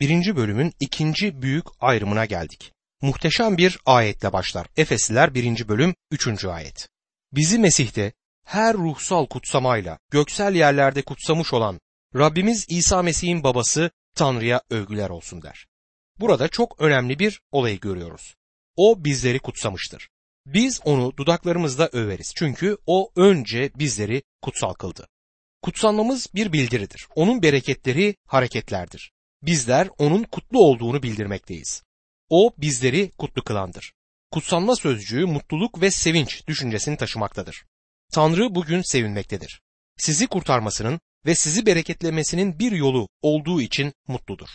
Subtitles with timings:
[0.00, 2.72] birinci bölümün ikinci büyük ayrımına geldik.
[3.02, 4.66] Muhteşem bir ayetle başlar.
[4.76, 6.88] Efesliler birinci bölüm üçüncü ayet.
[7.32, 8.12] Bizi Mesih'te
[8.44, 11.80] her ruhsal kutsamayla göksel yerlerde kutsamış olan
[12.16, 15.66] Rabbimiz İsa Mesih'in babası Tanrı'ya övgüler olsun der.
[16.20, 18.34] Burada çok önemli bir olayı görüyoruz.
[18.76, 20.08] O bizleri kutsamıştır.
[20.46, 25.08] Biz onu dudaklarımızla överiz çünkü o önce bizleri kutsal kıldı.
[25.62, 27.06] Kutsanmamız bir bildiridir.
[27.14, 29.12] Onun bereketleri hareketlerdir.
[29.46, 31.82] Bizler onun kutlu olduğunu bildirmekteyiz.
[32.28, 33.92] O bizleri kutlu kılandır.
[34.30, 37.64] Kutsanma sözcüğü mutluluk ve sevinç düşüncesini taşımaktadır.
[38.12, 39.60] Tanrı bugün sevinmektedir.
[39.96, 44.48] Sizi kurtarmasının ve sizi bereketlemesinin bir yolu olduğu için mutludur.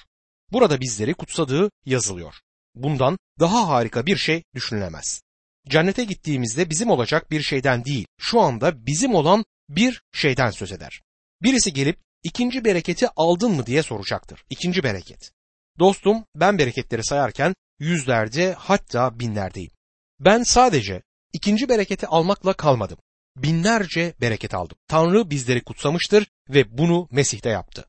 [0.51, 2.35] Burada bizleri kutsadığı yazılıyor.
[2.75, 5.21] Bundan daha harika bir şey düşünülemez.
[5.69, 11.01] Cennete gittiğimizde bizim olacak bir şeyden değil, şu anda bizim olan bir şeyden söz eder.
[11.41, 14.43] Birisi gelip ikinci bereketi aldın mı diye soracaktır.
[14.49, 15.31] İkinci bereket.
[15.79, 19.71] Dostum ben bereketleri sayarken yüzlerde hatta binlerdeyim.
[20.19, 21.01] Ben sadece
[21.33, 22.97] ikinci bereketi almakla kalmadım.
[23.35, 24.77] Binlerce bereket aldım.
[24.87, 27.85] Tanrı bizleri kutsamıştır ve bunu Mesih'te yaptı.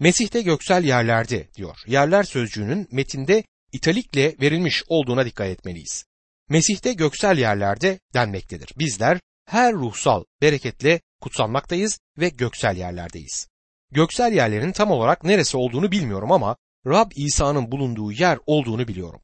[0.00, 1.76] Mesih'te göksel yerlerde diyor.
[1.86, 6.04] Yerler sözcüğünün metinde italikle verilmiş olduğuna dikkat etmeliyiz.
[6.48, 8.68] Mesih'te göksel yerlerde denmektedir.
[8.78, 13.48] Bizler her ruhsal bereketle kutsanmaktayız ve göksel yerlerdeyiz.
[13.92, 19.20] Göksel yerlerin tam olarak neresi olduğunu bilmiyorum ama Rab İsa'nın bulunduğu yer olduğunu biliyorum.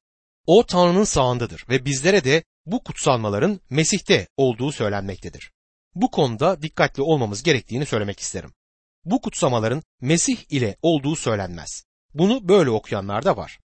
[0.47, 5.53] O Tanrı'nın sağındadır ve bizlere de bu kutsanmaların Mesih'te olduğu söylenmektedir.
[5.95, 8.53] Bu konuda dikkatli olmamız gerektiğini söylemek isterim.
[9.05, 11.85] Bu kutsamaların Mesih ile olduğu söylenmez.
[12.15, 13.59] Bunu böyle okuyanlar da var.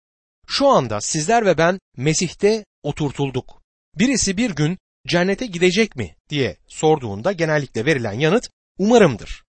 [0.46, 3.62] Şu anda sizler ve ben Mesih'te oturtulduk.
[3.98, 9.44] Birisi bir gün cennete gidecek mi diye sorduğunda genellikle verilen yanıt umarımdır.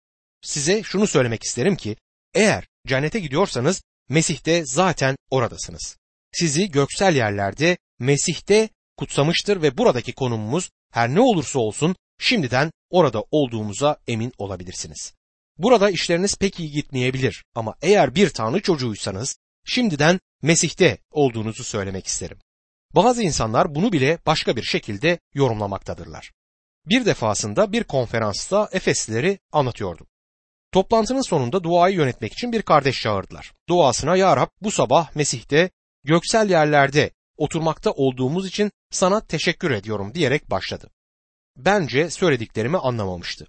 [0.41, 1.95] Size şunu söylemek isterim ki
[2.33, 5.97] eğer cennete gidiyorsanız Mesih'te zaten oradasınız.
[6.31, 13.97] Sizi göksel yerlerde Mesih'te kutsamıştır ve buradaki konumumuz her ne olursa olsun şimdiden orada olduğumuza
[14.07, 15.13] emin olabilirsiniz.
[15.57, 22.37] Burada işleriniz pek iyi gitmeyebilir ama eğer bir tanrı çocuğuysanız şimdiden Mesih'te olduğunuzu söylemek isterim.
[22.95, 26.31] Bazı insanlar bunu bile başka bir şekilde yorumlamaktadırlar.
[26.85, 30.07] Bir defasında bir konferansta Efeslileri anlatıyordum.
[30.71, 33.53] Toplantının sonunda duayı yönetmek için bir kardeş çağırdılar.
[33.69, 35.69] Duasına Ya Rab bu sabah Mesih'te
[36.03, 40.89] göksel yerlerde oturmakta olduğumuz için sana teşekkür ediyorum diyerek başladı.
[41.57, 43.47] Bence söylediklerimi anlamamıştı.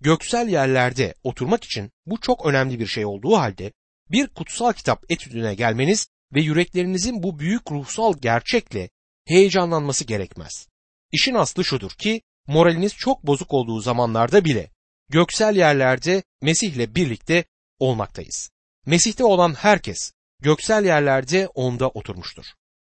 [0.00, 3.72] Göksel yerlerde oturmak için bu çok önemli bir şey olduğu halde
[4.10, 8.90] bir kutsal kitap etüdüne gelmeniz ve yüreklerinizin bu büyük ruhsal gerçekle
[9.26, 10.68] heyecanlanması gerekmez.
[11.12, 14.70] İşin aslı şudur ki moraliniz çok bozuk olduğu zamanlarda bile
[15.08, 17.44] göksel yerlerde Mesih'le birlikte
[17.78, 18.50] olmaktayız.
[18.86, 22.44] Mesih'te olan herkes göksel yerlerde onda oturmuştur.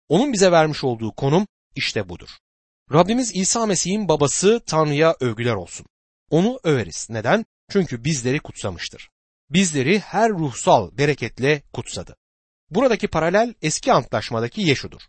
[0.09, 2.29] Onun bize vermiş olduğu konum işte budur.
[2.93, 5.85] Rabbimiz İsa Mesih'in babası Tanrı'ya övgüler olsun.
[6.29, 7.07] Onu överiz.
[7.09, 7.45] Neden?
[7.71, 9.09] Çünkü bizleri kutsamıştır.
[9.49, 12.15] Bizleri her ruhsal bereketle kutsadı.
[12.69, 15.01] Buradaki paralel eski antlaşmadaki Yeşu'dur.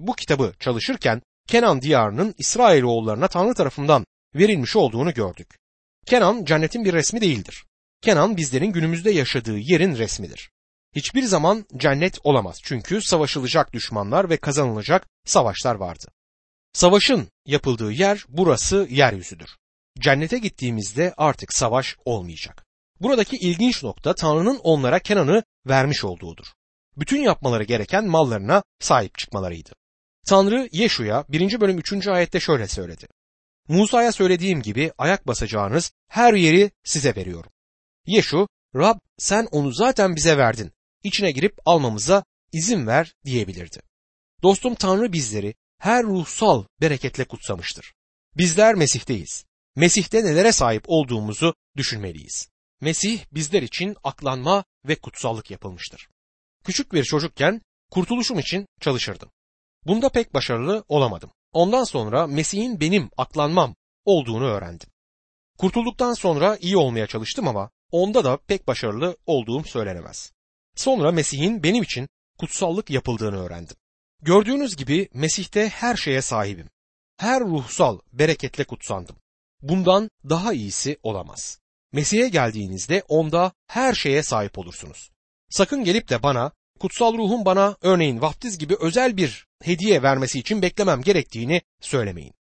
[0.00, 5.58] Bu kitabı çalışırken Kenan diyarının İsrailoğullarına Tanrı tarafından verilmiş olduğunu gördük.
[6.06, 7.64] Kenan cennetin bir resmi değildir.
[8.02, 10.50] Kenan bizlerin günümüzde yaşadığı yerin resmidir.
[10.96, 16.06] Hiçbir zaman cennet olamaz çünkü savaşılacak düşmanlar ve kazanılacak savaşlar vardı.
[16.72, 19.50] Savaşın yapıldığı yer burası yeryüzüdür.
[19.98, 22.64] Cennete gittiğimizde artık savaş olmayacak.
[23.00, 26.46] Buradaki ilginç nokta Tanrı'nın onlara Kenan'ı vermiş olduğudur.
[26.96, 29.70] Bütün yapmaları gereken mallarına sahip çıkmalarıydı.
[30.26, 31.60] Tanrı Yeşu'ya 1.
[31.60, 32.06] bölüm 3.
[32.08, 33.06] ayette şöyle söyledi.
[33.68, 37.52] Musa'ya söylediğim gibi ayak basacağınız her yeri size veriyorum.
[38.06, 40.72] Yeşu, Rab sen onu zaten bize verdin.
[41.02, 43.82] İçine girip almamıza izin ver diyebilirdi.
[44.42, 47.94] Dostum Tanrı bizleri her ruhsal bereketle kutsamıştır.
[48.36, 49.44] Bizler Mesih'teyiz.
[49.76, 52.48] Mesih'te nelere sahip olduğumuzu düşünmeliyiz.
[52.80, 56.08] Mesih bizler için aklanma ve kutsallık yapılmıştır.
[56.64, 57.60] Küçük bir çocukken
[57.90, 59.30] kurtuluşum için çalışırdım.
[59.86, 61.30] Bunda pek başarılı olamadım.
[61.54, 63.74] Ondan sonra Mesih'in benim aklanmam
[64.04, 64.88] olduğunu öğrendim.
[65.58, 70.32] Kurtulduktan sonra iyi olmaya çalıştım ama onda da pek başarılı olduğum söylenemez.
[70.76, 72.08] Sonra Mesih'in benim için
[72.38, 73.76] kutsallık yapıldığını öğrendim.
[74.22, 76.70] Gördüğünüz gibi Mesih'te her şeye sahibim.
[77.16, 79.16] Her ruhsal bereketle kutsandım.
[79.62, 81.58] Bundan daha iyisi olamaz.
[81.92, 85.10] Mesih'e geldiğinizde onda her şeye sahip olursunuz.
[85.50, 90.62] Sakın gelip de bana kutsal ruhun bana örneğin vaftiz gibi özel bir hediye vermesi için
[90.62, 92.34] beklemem gerektiğini söylemeyin.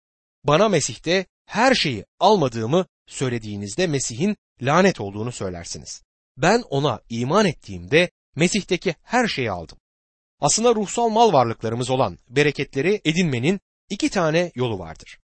[0.45, 6.03] Bana Mesih'te her şeyi almadığımı söylediğinizde Mesih'in lanet olduğunu söylersiniz.
[6.37, 9.79] Ben ona iman ettiğimde Mesih'teki her şeyi aldım.
[10.41, 13.61] Aslında ruhsal mal varlıklarımız olan bereketleri edinmenin
[13.91, 15.19] iki tane yolu vardır.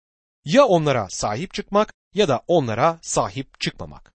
[0.44, 4.12] Ya onlara sahip çıkmak ya da onlara sahip çıkmamak.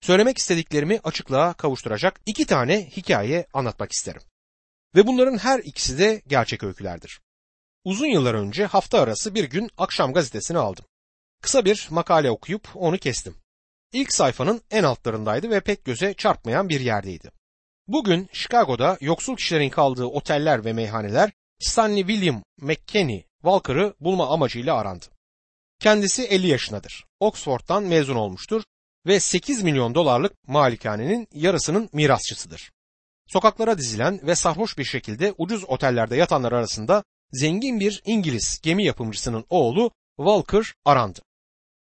[0.00, 4.22] Söylemek istediklerimi açıklığa kavuşturacak iki tane hikaye anlatmak isterim.
[4.94, 7.20] Ve bunların her ikisi de gerçek öykülerdir.
[7.86, 10.84] Uzun yıllar önce hafta arası bir gün akşam gazetesini aldım.
[11.42, 13.34] Kısa bir makale okuyup onu kestim.
[13.92, 17.30] İlk sayfanın en altlarındaydı ve pek göze çarpmayan bir yerdeydi.
[17.88, 25.06] Bugün Chicago'da yoksul kişilerin kaldığı oteller ve meyhaneler Stanley William McKinney Walker'ı bulma amacıyla arandı.
[25.80, 27.04] Kendisi 50 yaşındadır.
[27.20, 28.62] Oxford'dan mezun olmuştur
[29.06, 32.70] ve 8 milyon dolarlık malikanenin yarısının mirasçısıdır.
[33.26, 39.44] Sokaklara dizilen ve sarhoş bir şekilde ucuz otellerde yatanlar arasında zengin bir İngiliz gemi yapımcısının
[39.50, 41.20] oğlu Walker arandı.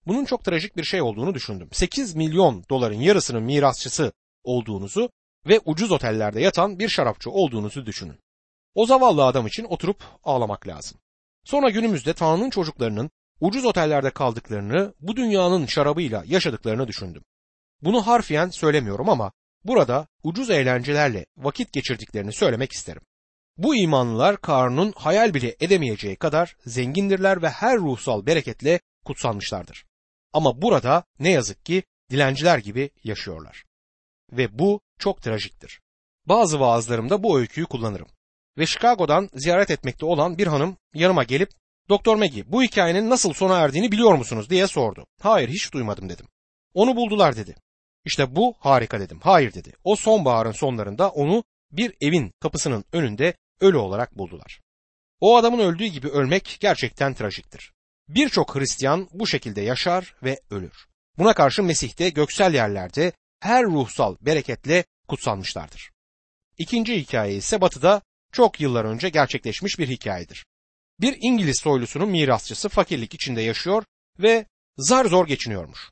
[0.08, 1.70] Bunun çok trajik bir şey olduğunu düşündüm.
[1.72, 4.12] 8 milyon doların yarısının mirasçısı
[4.44, 5.10] olduğunuzu
[5.48, 8.20] ve ucuz otellerde yatan bir şarapçı olduğunuzu düşünün.
[8.76, 11.00] O zavallı adam için oturup ağlamak lazım.
[11.44, 13.10] Sonra günümüzde Tanrı'nın çocuklarının
[13.40, 17.24] ucuz otellerde kaldıklarını, bu dünyanın şarabıyla yaşadıklarını düşündüm.
[17.82, 19.32] Bunu harfiyen söylemiyorum ama
[19.64, 23.02] burada ucuz eğlencelerle vakit geçirdiklerini söylemek isterim.
[23.58, 29.86] Bu imanlılar Karun'un hayal bile edemeyeceği kadar zengindirler ve her ruhsal bereketle kutsanmışlardır.
[30.34, 33.64] Ama burada ne yazık ki dilenciler gibi yaşıyorlar.
[34.32, 35.82] Ve bu çok trajiktir.
[36.26, 38.08] Bazı vaazlarımda bu öyküyü kullanırım.
[38.58, 41.50] Ve Chicago'dan ziyaret etmekte olan bir hanım yanıma gelip
[41.90, 45.06] Doktor Maggie bu hikayenin nasıl sona erdiğini biliyor musunuz diye sordu.
[45.22, 46.26] Hayır hiç duymadım dedim.
[46.74, 47.56] Onu buldular dedi.
[48.06, 49.20] İşte bu harika dedim.
[49.24, 49.74] Hayır dedi.
[49.84, 54.62] O sonbaharın sonlarında onu bir evin kapısının önünde ölü olarak buldular.
[55.20, 57.74] O adamın öldüğü gibi ölmek gerçekten trajiktir.
[58.08, 60.88] Birçok Hristiyan bu şekilde yaşar ve ölür.
[61.18, 65.92] Buna karşı Mesih de göksel yerlerde her ruhsal bereketle kutsanmışlardır.
[66.58, 68.02] İkinci hikaye ise batıda
[68.32, 70.46] çok yıllar önce gerçekleşmiş bir hikayedir.
[71.02, 73.84] Bir İngiliz soylusunun mirasçısı fakirlik içinde yaşıyor
[74.20, 74.46] ve
[74.78, 75.90] zar zor geçiniyormuş.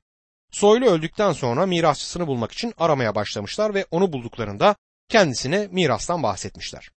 [0.52, 4.76] Soylu öldükten sonra mirasçısını bulmak için aramaya başlamışlar ve onu bulduklarında
[5.10, 6.90] kendisine mirastan bahsetmişler.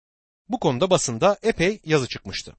[0.48, 2.56] Bu konuda basında epey yazı çıkmıştı.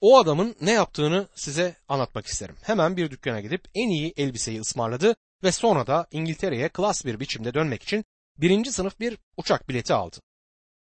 [0.00, 2.56] O adamın ne yaptığını size anlatmak isterim.
[2.62, 7.54] Hemen bir dükkana gidip en iyi elbiseyi ısmarladı ve sonra da İngiltere'ye klas bir biçimde
[7.54, 8.04] dönmek için
[8.38, 10.16] birinci sınıf bir uçak bileti aldı.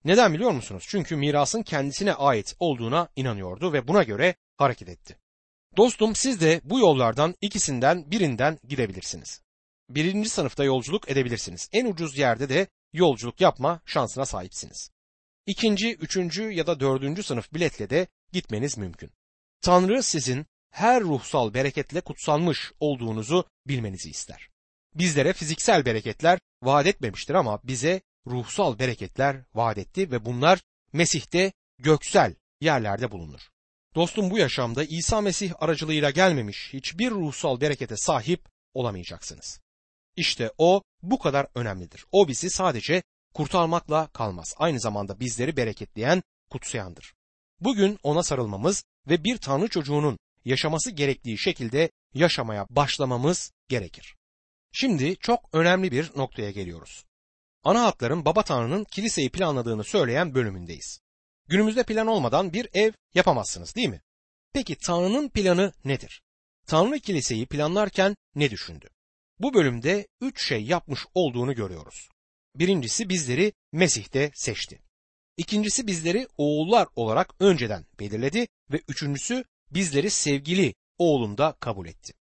[0.04, 0.84] Neden biliyor musunuz?
[0.88, 5.16] Çünkü mirasın kendisine ait olduğuna inanıyordu ve buna göre hareket etti.
[5.76, 9.42] Dostum siz de bu yollardan ikisinden birinden gidebilirsiniz.
[9.88, 11.68] Birinci sınıfta yolculuk edebilirsiniz.
[11.72, 14.90] En ucuz yerde de yolculuk yapma şansına sahipsiniz.
[15.46, 19.12] İkinci, üçüncü ya da dördüncü sınıf biletle de gitmeniz mümkün.
[19.60, 24.48] Tanrı sizin her ruhsal bereketle kutsanmış olduğunuzu bilmenizi ister.
[24.94, 30.60] Bizlere fiziksel bereketler vaat etmemiştir ama bize ruhsal bereketler vaat etti ve bunlar
[30.92, 33.40] Mesih'te göksel yerlerde bulunur.
[33.94, 39.60] Dostum bu yaşamda İsa Mesih aracılığıyla gelmemiş hiçbir ruhsal berekete sahip olamayacaksınız.
[40.18, 42.04] İşte o bu kadar önemlidir.
[42.12, 43.02] O bizi sadece
[43.34, 44.54] kurtarmakla kalmaz.
[44.56, 47.14] Aynı zamanda bizleri bereketleyen, kutsayandır.
[47.60, 54.16] Bugün ona sarılmamız ve bir Tanrı çocuğunun yaşaması gerektiği şekilde yaşamaya başlamamız gerekir.
[54.72, 57.04] Şimdi çok önemli bir noktaya geliyoruz.
[57.64, 61.00] Ana hatların Baba Tanrı'nın kiliseyi planladığını söyleyen bölümündeyiz.
[61.48, 64.02] Günümüzde plan olmadan bir ev yapamazsınız değil mi?
[64.52, 66.22] Peki Tanrı'nın planı nedir?
[66.66, 68.88] Tanrı kiliseyi planlarken ne düşündü?
[69.40, 72.08] Bu bölümde üç şey yapmış olduğunu görüyoruz.
[72.54, 74.78] Birincisi bizleri Mesih'te seçti.
[75.36, 82.12] İkincisi bizleri oğullar olarak önceden belirledi ve üçüncüsü bizleri sevgili oğlunda kabul etti.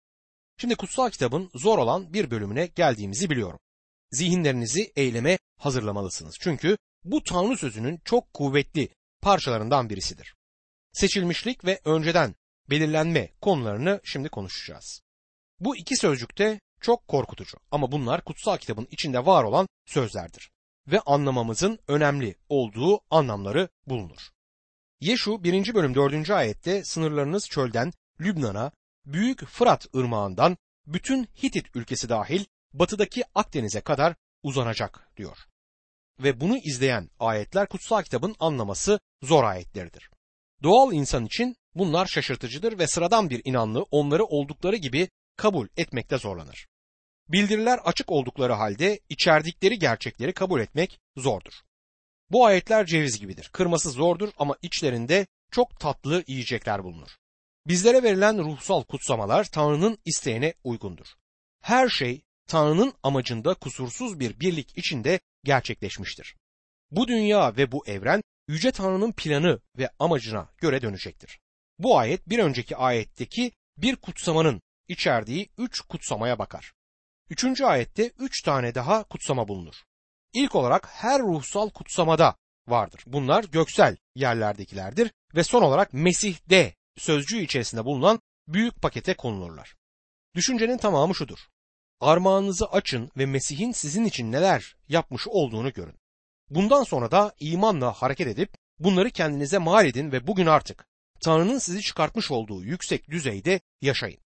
[0.60, 3.58] Şimdi kutsal kitabın zor olan bir bölümüne geldiğimizi biliyorum.
[4.10, 6.36] Zihinlerinizi eyleme hazırlamalısınız.
[6.40, 8.88] Çünkü bu Tanrı sözünün çok kuvvetli
[9.20, 10.34] parçalarından birisidir.
[10.92, 12.34] Seçilmişlik ve önceden
[12.70, 15.00] belirlenme konularını şimdi konuşacağız.
[15.60, 20.50] Bu iki sözcükte çok korkutucu ama bunlar kutsal kitabın içinde var olan sözlerdir
[20.86, 24.30] ve anlamamızın önemli olduğu anlamları bulunur.
[25.00, 25.74] Yeşu 1.
[25.74, 26.30] bölüm 4.
[26.30, 28.72] ayette sınırlarınız çölden Lübnan'a,
[29.06, 30.56] Büyük Fırat ırmağından
[30.86, 35.36] bütün Hitit ülkesi dahil batıdaki Akdeniz'e kadar uzanacak diyor.
[36.20, 40.10] Ve bunu izleyen ayetler kutsal kitabın anlaması zor ayetleridir.
[40.62, 46.66] Doğal insan için bunlar şaşırtıcıdır ve sıradan bir inanlı onları oldukları gibi kabul etmekte zorlanır.
[47.28, 51.52] Bildiriler açık oldukları halde içerdikleri gerçekleri kabul etmek zordur.
[52.30, 53.50] Bu ayetler ceviz gibidir.
[53.52, 57.10] Kırması zordur ama içlerinde çok tatlı yiyecekler bulunur.
[57.66, 61.06] Bizlere verilen ruhsal kutsamalar Tanrı'nın isteğine uygundur.
[61.62, 66.36] Her şey Tanrı'nın amacında kusursuz bir birlik içinde gerçekleşmiştir.
[66.90, 71.38] Bu dünya ve bu evren Yüce Tanrı'nın planı ve amacına göre dönecektir.
[71.78, 76.72] Bu ayet bir önceki ayetteki bir kutsamanın içerdiği üç kutsamaya bakar.
[77.30, 79.74] Üçüncü ayette üç tane daha kutsama bulunur.
[80.32, 82.36] İlk olarak her ruhsal kutsamada
[82.68, 83.02] vardır.
[83.06, 89.76] Bunlar göksel yerlerdekilerdir ve son olarak Mesih'de sözcüğü içerisinde bulunan büyük pakete konulurlar.
[90.34, 91.38] Düşüncenin tamamı şudur.
[92.00, 95.98] Armağanınızı açın ve Mesih'in sizin için neler yapmış olduğunu görün.
[96.50, 100.86] Bundan sonra da imanla hareket edip bunları kendinize mal edin ve bugün artık
[101.20, 104.25] Tanrı'nın sizi çıkartmış olduğu yüksek düzeyde yaşayın.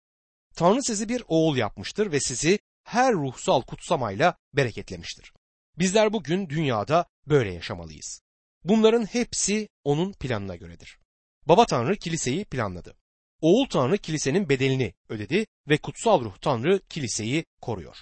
[0.57, 5.33] Tanrı sizi bir oğul yapmıştır ve sizi her ruhsal kutsamayla bereketlemiştir.
[5.79, 8.21] Bizler bugün dünyada böyle yaşamalıyız.
[8.65, 10.99] Bunların hepsi onun planına göredir.
[11.49, 12.97] Baba Tanrı kiliseyi planladı.
[13.41, 17.97] Oğul Tanrı kilisenin bedelini ödedi ve kutsal ruh Tanrı kiliseyi koruyor.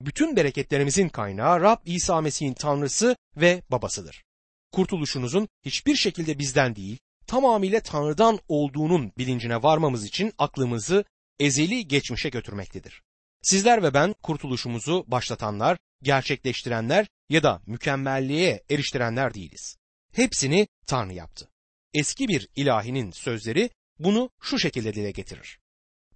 [0.00, 4.24] Bütün bereketlerimizin kaynağı Rab İsa Mesih'in Tanrısı ve babasıdır.
[4.72, 11.04] Kurtuluşunuzun hiçbir şekilde bizden değil, tamamıyla Tanrı'dan olduğunun bilincine varmamız için aklımızı
[11.38, 13.02] ezeli geçmişe götürmektedir.
[13.42, 19.76] Sizler ve ben kurtuluşumuzu başlatanlar, gerçekleştirenler ya da mükemmelliğe eriştirenler değiliz.
[20.12, 21.48] Hepsini Tanrı yaptı.
[21.94, 25.58] Eski bir ilahinin sözleri bunu şu şekilde dile getirir.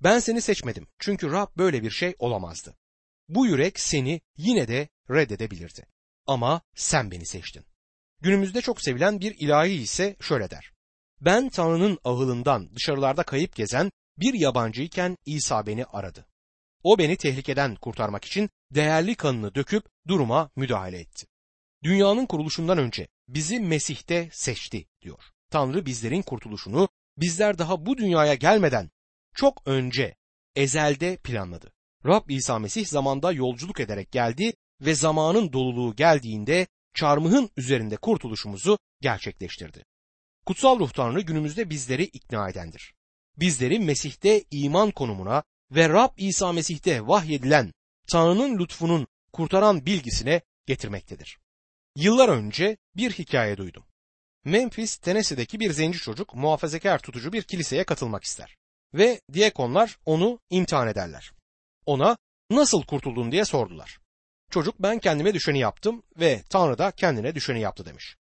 [0.01, 2.77] Ben seni seçmedim çünkü Rab böyle bir şey olamazdı.
[3.29, 5.87] Bu yürek seni yine de reddedebilirdi.
[6.27, 7.65] Ama sen beni seçtin.
[8.21, 10.73] Günümüzde çok sevilen bir ilahi ise şöyle der.
[11.21, 16.27] Ben Tanrı'nın ahılından dışarılarda kayıp gezen bir yabancıyken İsa beni aradı.
[16.83, 21.27] O beni tehlikeden kurtarmak için değerli kanını döküp duruma müdahale etti.
[21.83, 25.23] Dünyanın kuruluşundan önce bizi Mesih'te seçti diyor.
[25.51, 28.91] Tanrı bizlerin kurtuluşunu bizler daha bu dünyaya gelmeden
[29.35, 30.17] çok önce
[30.55, 31.73] ezelde planladı.
[32.07, 39.85] Rab İsa Mesih zamanda yolculuk ederek geldi ve zamanın doluluğu geldiğinde çarmıhın üzerinde kurtuluşumuzu gerçekleştirdi.
[40.47, 42.95] Kutsal Ruh Tanrı günümüzde bizleri ikna edendir.
[43.37, 47.73] Bizleri Mesih'te iman konumuna ve Rab İsa Mesih'te vahyedilen
[48.09, 51.39] Tanrı'nın lütfunun kurtaran bilgisine getirmektedir.
[51.97, 53.85] Yıllar önce bir hikaye duydum.
[54.45, 58.57] Memphis, Tennessee'deki bir zenci çocuk muhafazakar tutucu bir kiliseye katılmak ister.
[58.95, 61.33] Ve diyakonlar onu imtihan ederler.
[61.87, 62.19] Ona
[62.51, 63.99] nasıl kurtuldun diye sordular.
[64.51, 68.17] Çocuk ben kendime düşeni yaptım ve Tanrı da kendine düşeni yaptı demiş.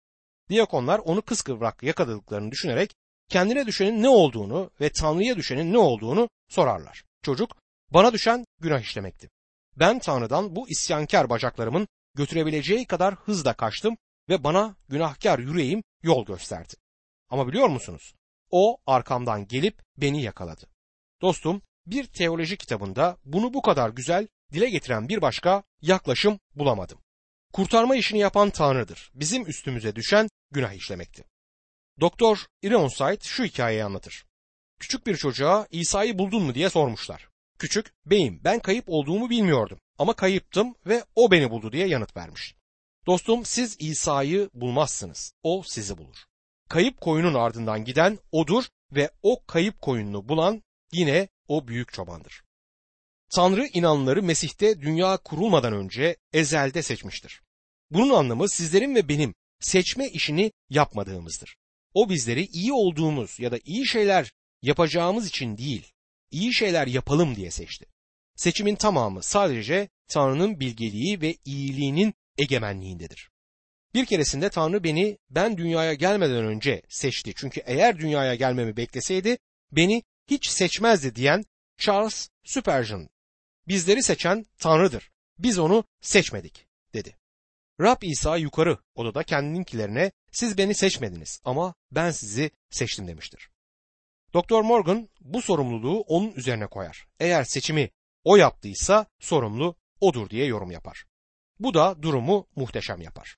[0.48, 2.96] Diyakonlar onu kıskıvrak yakaladıklarını düşünerek
[3.30, 7.04] kendine düşenin ne olduğunu ve Tanrı'ya düşenin ne olduğunu sorarlar.
[7.22, 7.56] Çocuk
[7.90, 9.30] bana düşen günah işlemekti.
[9.76, 13.96] Ben Tanrı'dan bu isyankar bacaklarımın götürebileceği kadar hızla kaçtım
[14.28, 16.74] ve bana günahkar yüreğim yol gösterdi.
[17.30, 18.14] Ama biliyor musunuz?
[18.50, 20.66] O arkamdan gelip beni yakaladı.
[21.22, 26.98] Dostum, bir teoloji kitabında bunu bu kadar güzel dile getiren bir başka yaklaşım bulamadım.
[27.52, 29.10] Kurtarma işini yapan Tanrı'dır.
[29.14, 31.24] Bizim üstümüze düşen günah işlemekti.
[32.00, 34.24] Doktor Ironside şu hikayeyi anlatır.
[34.78, 37.28] Küçük bir çocuğa İsa'yı buldun mu diye sormuşlar.
[37.58, 42.54] Küçük, beyim ben kayıp olduğumu bilmiyordum ama kayıptım ve o beni buldu diye yanıt vermiş.
[43.06, 45.32] Dostum siz İsa'yı bulmazsınız.
[45.42, 46.16] O sizi bulur.
[46.68, 52.42] Kayıp koyunun ardından giden odur ve o kayıp koyununu bulan yine o büyük çobandır.
[53.30, 57.42] Tanrı inanları Mesih'te dünya kurulmadan önce ezelde seçmiştir.
[57.90, 61.56] Bunun anlamı sizlerin ve benim seçme işini yapmadığımızdır.
[61.94, 64.32] O bizleri iyi olduğumuz ya da iyi şeyler
[64.62, 65.92] yapacağımız için değil,
[66.30, 67.86] iyi şeyler yapalım diye seçti.
[68.36, 73.30] Seçimin tamamı sadece Tanrı'nın bilgeliği ve iyiliğinin egemenliğindedir.
[73.94, 77.32] Bir keresinde Tanrı beni ben dünyaya gelmeden önce seçti.
[77.36, 79.38] Çünkü eğer dünyaya gelmemi bekleseydi
[79.72, 81.44] beni hiç seçmezdi diyen
[81.78, 83.08] Charles Spurgeon.
[83.68, 85.10] Bizleri seçen Tanrı'dır.
[85.38, 87.16] Biz onu seçmedik dedi.
[87.80, 93.50] Rab İsa yukarı odada kendininkilerine siz beni seçmediniz ama ben sizi seçtim demiştir.
[94.34, 97.06] Doktor Morgan bu sorumluluğu onun üzerine koyar.
[97.20, 97.90] Eğer seçimi
[98.24, 101.04] o yaptıysa sorumlu odur diye yorum yapar.
[101.58, 103.36] Bu da durumu muhteşem yapar.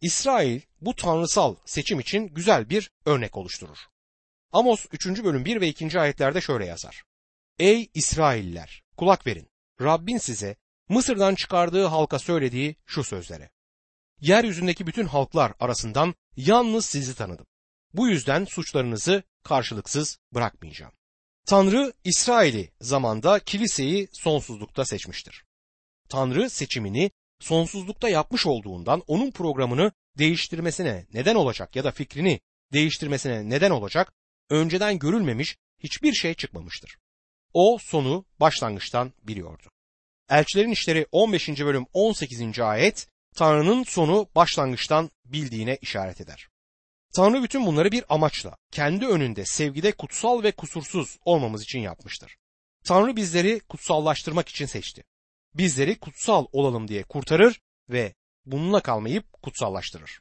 [0.00, 3.78] İsrail bu tanrısal seçim için güzel bir örnek oluşturur.
[4.52, 5.24] Amos 3.
[5.24, 6.00] bölüm 1 ve 2.
[6.00, 7.04] ayetlerde şöyle yazar.
[7.58, 9.48] Ey İsrailler kulak verin.
[9.80, 10.56] Rabbin size
[10.88, 13.50] Mısır'dan çıkardığı halka söylediği şu sözlere.
[14.24, 17.46] Yeryüzündeki bütün halklar arasından yalnız sizi tanıdım.
[17.92, 20.92] Bu yüzden suçlarınızı karşılıksız bırakmayacağım.
[21.46, 25.44] Tanrı İsrail'i zamanda kiliseyi sonsuzlukta seçmiştir.
[26.08, 32.40] Tanrı seçimini sonsuzlukta yapmış olduğundan onun programını değiştirmesine neden olacak ya da fikrini
[32.72, 34.12] değiştirmesine neden olacak
[34.50, 36.96] önceden görülmemiş hiçbir şey çıkmamıştır.
[37.52, 39.68] O sonu başlangıçtan biliyordu.
[40.30, 41.48] Elçilerin İşleri 15.
[41.48, 42.60] bölüm 18.
[42.60, 46.48] ayet Tanrı'nın sonu başlangıçtan bildiğine işaret eder.
[47.16, 52.36] Tanrı bütün bunları bir amaçla, kendi önünde sevgide kutsal ve kusursuz olmamız için yapmıştır.
[52.84, 55.04] Tanrı bizleri kutsallaştırmak için seçti.
[55.54, 58.14] Bizleri kutsal olalım diye kurtarır ve
[58.46, 60.20] bununla kalmayıp kutsallaştırır.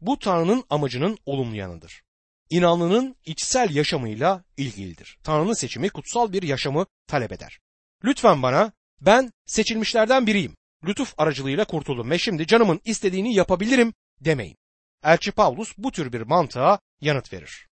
[0.00, 2.02] Bu Tanrı'nın amacının olumlu yanıdır.
[2.50, 5.18] İnanlının içsel yaşamıyla ilgilidir.
[5.22, 7.58] Tanrı'nın seçimi kutsal bir yaşamı talep eder.
[8.04, 10.56] Lütfen bana ben seçilmişlerden biriyim.
[10.86, 14.56] Lütuf aracılığıyla kurtuldum ve şimdi canımın istediğini yapabilirim demeyin.
[15.04, 17.68] Elçi Pavlus bu tür bir mantığa yanıt verir.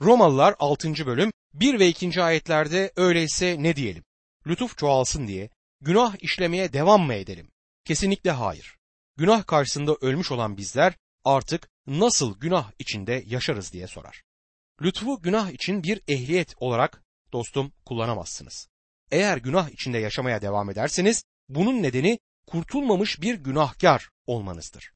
[0.00, 1.06] Romalılar 6.
[1.06, 2.22] bölüm 1 ve 2.
[2.22, 4.04] ayetlerde öyleyse ne diyelim?
[4.46, 5.50] Lütuf çoğalsın diye
[5.80, 7.50] günah işlemeye devam mı edelim?
[7.84, 8.76] Kesinlikle hayır.
[9.16, 14.22] Günah karşısında ölmüş olan bizler artık nasıl günah içinde yaşarız diye sorar.
[14.82, 18.68] Lütfu günah için bir ehliyet olarak dostum kullanamazsınız.
[19.10, 24.92] Eğer günah içinde yaşamaya devam ederseniz bunun nedeni kurtulmamış bir günahkar olmanızdır.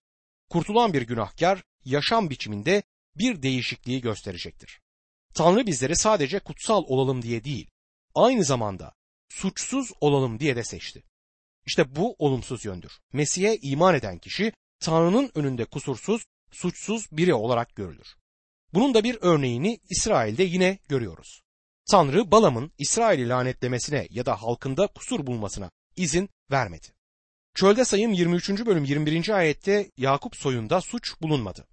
[0.50, 2.82] Kurtulan bir günahkar yaşam biçiminde
[3.16, 4.80] bir değişikliği gösterecektir.
[5.34, 7.70] Tanrı bizleri sadece kutsal olalım diye değil,
[8.14, 8.94] aynı zamanda
[9.28, 11.02] suçsuz olalım diye de seçti.
[11.66, 12.92] İşte bu olumsuz yöndür.
[13.12, 18.16] Mesih'e iman eden kişi Tanrı'nın önünde kusursuz, suçsuz biri olarak görülür.
[18.74, 21.42] Bunun da bir örneğini İsrail'de yine görüyoruz.
[21.90, 26.86] Tanrı Balam'ın İsrail'i lanetlemesine ya da halkında kusur bulmasına izin vermedi.
[27.54, 28.50] Çölde sayım 23.
[28.50, 29.28] bölüm 21.
[29.28, 31.66] ayette Yakup soyunda suç bulunmadı.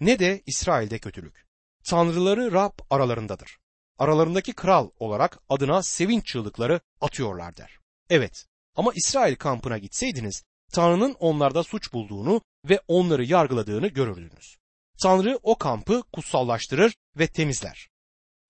[0.00, 1.46] Ne de İsrail'de kötülük.
[1.84, 3.58] Tanrıları Rab aralarındadır.
[3.98, 7.78] Aralarındaki kral olarak adına sevinç çığlıkları atıyorlar der.
[8.10, 14.56] Evet ama İsrail kampına gitseydiniz Tanrı'nın onlarda suç bulduğunu ve onları yargıladığını görürdünüz.
[15.02, 17.88] Tanrı o kampı kutsallaştırır ve temizler.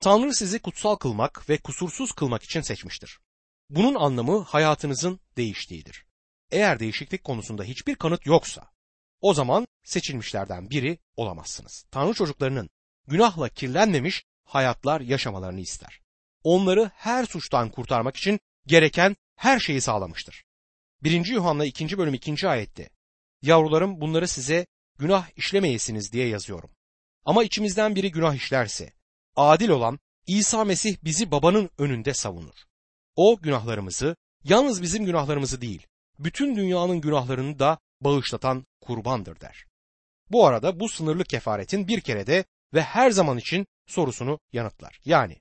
[0.01, 3.19] Tanrı sizi kutsal kılmak ve kusursuz kılmak için seçmiştir.
[3.71, 6.06] Bunun anlamı hayatınızın değiştiğidir.
[6.51, 8.71] Eğer değişiklik konusunda hiçbir kanıt yoksa,
[9.21, 11.85] o zaman seçilmişlerden biri olamazsınız.
[11.91, 12.71] Tanrı çocuklarının
[13.07, 16.01] günahla kirlenmemiş hayatlar yaşamalarını ister.
[16.43, 20.45] Onları her suçtan kurtarmak için gereken her şeyi sağlamıştır.
[21.03, 21.27] 1.
[21.27, 21.99] Yuhanna 2.
[21.99, 22.49] bölüm 2.
[22.49, 22.91] ayette
[23.43, 24.67] Yavrularım bunları size
[24.99, 26.71] günah işlemeyesiniz diye yazıyorum.
[27.25, 28.93] Ama içimizden biri günah işlerse
[29.37, 32.55] adil olan İsa Mesih bizi babanın önünde savunur.
[33.17, 35.87] O günahlarımızı yalnız bizim günahlarımızı değil
[36.19, 39.67] bütün dünyanın günahlarını da bağışlatan kurbandır der.
[40.31, 45.01] Bu arada bu sınırlı kefaretin bir kerede ve her zaman için sorusunu yanıtlar.
[45.05, 45.37] Yani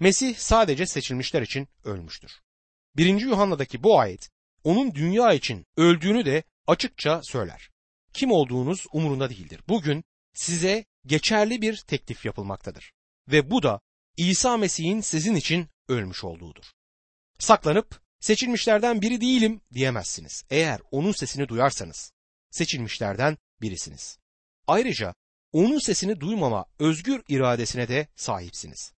[0.00, 2.40] Mesih sadece seçilmişler için ölmüştür.
[2.96, 3.20] 1.
[3.20, 4.30] Yuhanna'daki bu ayet
[4.64, 7.70] onun dünya için öldüğünü de açıkça söyler.
[8.12, 9.60] Kim olduğunuz umurunda değildir.
[9.68, 10.04] Bugün
[10.34, 12.92] size geçerli bir teklif yapılmaktadır.
[13.28, 13.80] Ve bu da
[14.16, 16.64] İsa Mesih'in sizin için ölmüş olduğudur.
[17.38, 20.44] Saklanıp seçilmişlerden biri değilim diyemezsiniz.
[20.50, 22.12] Eğer onun sesini duyarsanız
[22.50, 24.18] seçilmişlerden birisiniz.
[24.66, 25.14] Ayrıca
[25.52, 28.92] onun sesini duymama özgür iradesine de sahipsiniz.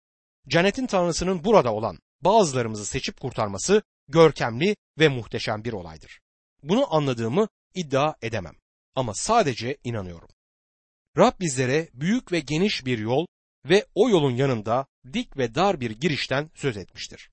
[0.48, 6.20] Cennetin tanrısının burada olan bazılarımızı seçip kurtarması görkemli ve muhteşem bir olaydır.
[6.62, 8.54] Bunu anladığımı iddia edemem
[8.94, 10.28] ama sadece inanıyorum.
[11.18, 13.26] Rab bizlere büyük ve geniş bir yol
[13.64, 17.30] ve o yolun yanında dik ve dar bir girişten söz etmiştir.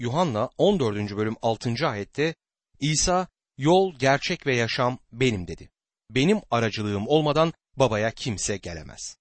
[0.00, 1.16] Yuhanna 14.
[1.16, 1.88] bölüm 6.
[1.88, 2.34] ayette
[2.80, 5.70] İsa yol, gerçek ve yaşam benim dedi.
[6.10, 9.16] Benim aracılığım olmadan babaya kimse gelemez.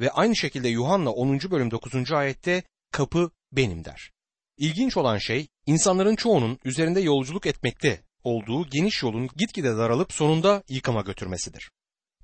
[0.00, 1.40] Ve aynı şekilde Yuhanna 10.
[1.50, 2.12] bölüm 9.
[2.12, 4.10] ayette kapı benim der.
[4.58, 11.00] İlginç olan şey insanların çoğunun üzerinde yolculuk etmekte olduğu geniş yolun gitgide daralıp sonunda yıkama
[11.00, 11.70] götürmesidir.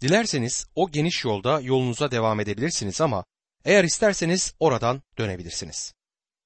[0.01, 3.25] Dilerseniz o geniş yolda yolunuza devam edebilirsiniz ama
[3.64, 5.98] eğer isterseniz oradan dönebilirsiniz.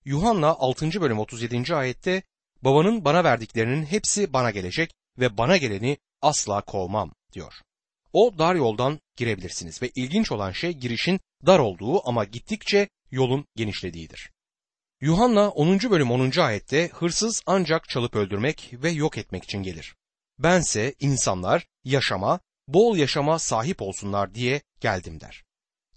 [0.04, 1.00] Yuhanna 6.
[1.00, 1.74] bölüm 37.
[1.74, 2.22] ayette
[2.62, 7.52] babanın bana verdiklerinin hepsi bana gelecek ve bana geleni asla kovmam diyor.
[8.12, 14.30] O dar yoldan girebilirsiniz ve ilginç olan şey girişin dar olduğu ama gittikçe yolun genişlediğidir.
[15.00, 15.80] Yuhanna 10.
[15.90, 16.40] bölüm 10.
[16.40, 19.96] ayette hırsız ancak çalıp öldürmek ve yok etmek için gelir.
[20.38, 25.44] Bense insanlar yaşama, bol yaşama sahip olsunlar diye geldim der.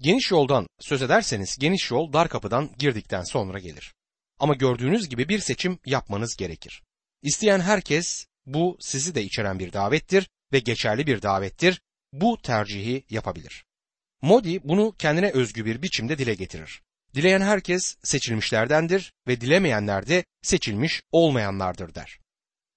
[0.02, 3.94] Geniş yoldan söz ederseniz geniş yol dar kapıdan girdikten sonra gelir.
[4.40, 6.84] Ama gördüğünüz gibi bir seçim yapmanız gerekir.
[7.22, 11.82] İsteyen herkes bu sizi de içeren bir davettir ve geçerli bir davettir.
[12.14, 13.66] Bu tercihi yapabilir.
[14.22, 16.82] Modi bunu kendine özgü bir biçimde dile getirir.
[17.14, 22.20] Dileyen herkes seçilmişlerdendir ve dilemeyenler de seçilmiş olmayanlardır der.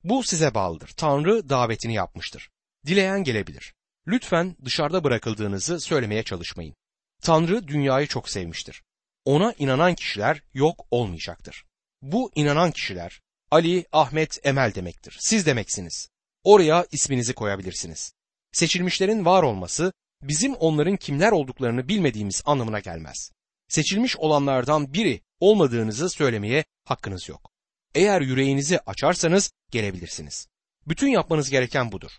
[0.04, 0.88] Bu size bağlıdır.
[0.96, 2.50] Tanrı davetini yapmıştır.
[2.86, 3.74] Dileyen gelebilir.
[4.06, 6.74] Lütfen dışarıda bırakıldığınızı söylemeye çalışmayın.
[7.22, 8.82] Tanrı dünyayı çok sevmiştir.
[9.24, 11.64] Ona inanan kişiler yok olmayacaktır.
[12.02, 15.16] Bu inanan kişiler Ali, Ahmet, Emel demektir.
[15.20, 16.08] Siz demeksiniz.
[16.44, 18.12] Oraya isminizi koyabilirsiniz.
[18.52, 23.30] Seçilmişlerin var olması bizim onların kimler olduklarını bilmediğimiz anlamına gelmez.
[23.68, 27.50] Seçilmiş olanlardan biri olmadığınızı söylemeye hakkınız yok.
[27.94, 30.46] Eğer yüreğinizi açarsanız gelebilirsiniz.
[30.86, 32.10] Bütün yapmanız gereken budur.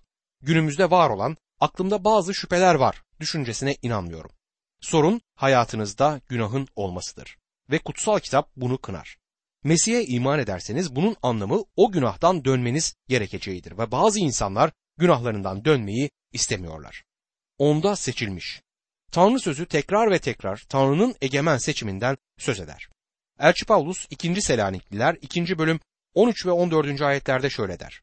[0.42, 4.32] Günümüzde var olan aklımda bazı şüpheler var düşüncesine inanmıyorum.
[4.82, 7.38] Sorun hayatınızda günahın olmasıdır
[7.72, 9.18] ve kutsal kitap bunu kınar.
[9.64, 17.04] Mesih'e iman ederseniz bunun anlamı o günahtan dönmeniz gerekeceğidir ve bazı insanlar günahlarından dönmeyi istemiyorlar.
[17.58, 18.62] Onda seçilmiş.
[19.12, 22.90] Tanrı sözü tekrar ve tekrar Tanrı'nın egemen seçiminden söz eder.
[23.40, 24.42] Elçi Paulus 2.
[24.42, 25.58] Selanikliler 2.
[25.58, 25.80] bölüm
[26.14, 27.02] 13 ve 14.
[27.02, 28.02] ayetlerde şöyle der.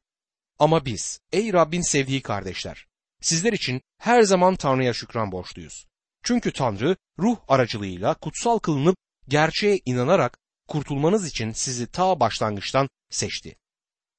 [0.59, 2.87] Ama biz, ey Rabbin sevdiği kardeşler,
[3.21, 5.87] sizler için her zaman Tanrı'ya şükran borçluyuz.
[6.27, 8.97] Çünkü Tanrı ruh aracılığıyla kutsal kılınıp
[9.29, 13.57] gerçeğe inanarak kurtulmanız için sizi ta başlangıçtan seçti.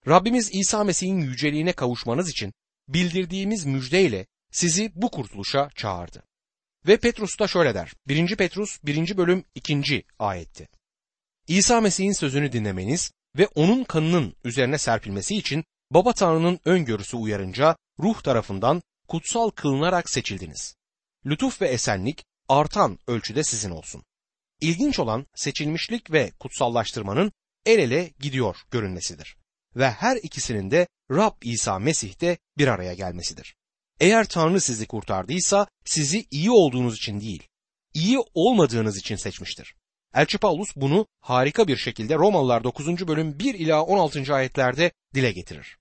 [0.07, 2.53] Rabbimiz İsa Mesih'in yüceliğine kavuşmanız için
[2.87, 6.23] bildirdiğimiz müjdeyle sizi bu kurtuluşa çağırdı.
[6.87, 7.93] Ve Petrus da şöyle der.
[8.07, 8.35] 1.
[8.35, 9.17] Petrus 1.
[9.17, 10.03] bölüm 2.
[10.19, 10.67] ayetti.
[11.47, 18.21] İsa Mesih'in sözünü dinlemeniz ve onun kanının üzerine serpilmesi için Baba Tanrı'nın öngörüsü uyarınca ruh
[18.21, 20.76] tarafından kutsal kılınarak seçildiniz.
[21.27, 24.03] Lütuf ve esenlik artan ölçüde sizin olsun.
[24.61, 27.31] İlginç olan seçilmişlik ve kutsallaştırmanın
[27.65, 29.37] el ele gidiyor görünmesidir.
[29.75, 33.55] Ve her ikisinin de Rab İsa Mesih'te bir araya gelmesidir.
[33.99, 37.47] Eğer Tanrı sizi kurtardıysa sizi iyi olduğunuz için değil,
[37.93, 39.75] iyi olmadığınız için seçmiştir.
[40.13, 43.07] Elçi Paulus bunu harika bir şekilde Romalılar 9.
[43.07, 44.33] bölüm 1 ila 16.
[44.33, 45.77] ayetlerde dile getirir.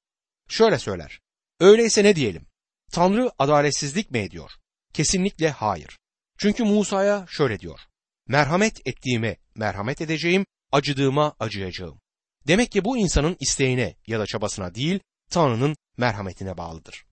[0.49, 1.21] Şöyle söyler.
[1.61, 2.47] Öyleyse ne diyelim?
[2.93, 4.51] Tanrı adaletsizlik mi ediyor?
[4.97, 5.99] Kesinlikle hayır.
[6.39, 7.81] Çünkü Musa'ya şöyle diyor.
[8.29, 12.01] Merhamet ettiğime merhamet edeceğim, acıdığıma acıyacağım.
[12.47, 17.05] Demek ki bu insanın isteğine ya da çabasına değil, Tanrı'nın merhametine bağlıdır.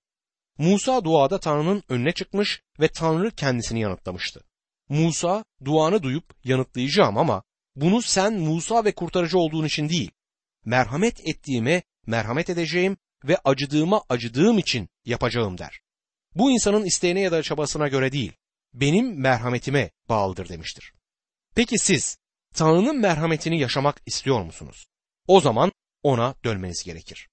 [0.59, 4.45] Musa duada Tanrı'nın önüne çıkmış ve Tanrı kendisini yanıtlamıştı.
[4.89, 7.43] Musa duanı duyup yanıtlayacağım ama
[7.77, 10.11] bunu sen Musa ve kurtarıcı olduğun için değil,
[10.65, 15.84] merhamet ettiğime merhamet edeceğim ve acıdığıma acıdığım için yapacağım der.
[16.35, 18.33] Bu insanın isteğine ya da çabasına göre değil,
[18.75, 20.93] benim merhametime bağlıdır demiştir.
[21.55, 22.19] Peki siz
[22.55, 24.87] Tanrı'nın merhametini yaşamak istiyor musunuz?
[25.27, 27.29] O zaman ona dönmeniz gerekir.